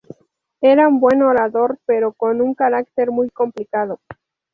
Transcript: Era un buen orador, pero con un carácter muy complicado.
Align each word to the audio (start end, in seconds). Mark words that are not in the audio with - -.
Era 0.61 0.87
un 0.87 0.99
buen 0.99 1.21
orador, 1.21 1.77
pero 1.85 2.13
con 2.13 2.41
un 2.41 2.55
carácter 2.55 3.11
muy 3.11 3.29
complicado. 3.29 3.99